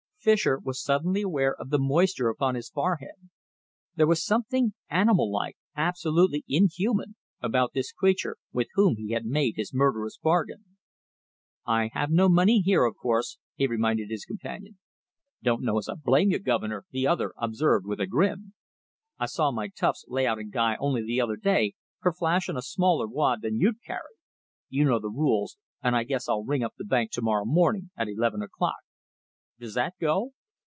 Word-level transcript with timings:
Fischer 0.23 0.59
was 0.63 0.79
suddenly 0.83 1.23
aware 1.23 1.55
of 1.55 1.71
the 1.71 1.79
moisture 1.79 2.29
upon 2.29 2.53
his 2.53 2.69
forehead. 2.69 3.15
There 3.95 4.05
was 4.05 4.23
something 4.23 4.75
animallike, 4.87 5.57
absolutely 5.75 6.45
inhuman, 6.47 7.15
about 7.41 7.73
this 7.73 7.91
creature 7.91 8.37
with 8.53 8.67
whom 8.75 8.97
he 8.97 9.13
had 9.13 9.25
made 9.25 9.55
his 9.55 9.73
murderous 9.73 10.19
bargain. 10.19 10.77
"I 11.65 11.89
have 11.93 12.11
no 12.11 12.29
money 12.29 12.59
here, 12.61 12.83
of 12.85 12.95
course," 12.97 13.39
he 13.55 13.65
reminded 13.65 14.11
his 14.11 14.23
companion. 14.23 14.77
"Don't 15.41 15.63
know 15.63 15.79
as 15.79 15.89
I 15.89 15.95
blame 15.95 16.29
you, 16.29 16.37
guv'nor," 16.37 16.85
the 16.91 17.07
other 17.07 17.33
observed 17.35 17.87
with 17.87 17.99
a 17.99 18.05
grin. 18.05 18.53
"I 19.17 19.25
saw 19.25 19.49
my 19.49 19.69
toughs 19.69 20.05
lay 20.07 20.27
out 20.27 20.37
a 20.37 20.43
guy 20.43 20.75
only 20.75 21.01
the 21.03 21.19
other 21.19 21.35
day 21.35 21.73
for 21.99 22.13
flashing 22.13 22.57
a 22.57 22.61
smaller 22.61 23.07
wad 23.07 23.41
than 23.41 23.59
you'd 23.59 23.81
carry. 23.83 24.17
You 24.69 24.85
know 24.85 24.99
the 24.99 25.09
rules, 25.09 25.57
and 25.81 25.95
I 25.95 26.03
guess 26.03 26.29
I'll 26.29 26.43
ring 26.45 26.61
up 26.61 26.73
the 26.77 26.85
bank 26.85 27.09
to 27.13 27.23
morrow 27.23 27.43
morning 27.45 27.89
at 27.97 28.07
eleven 28.07 28.43
o'clock. 28.43 28.75
Does 29.59 29.75
that 29.75 29.93
go?" 29.99 30.31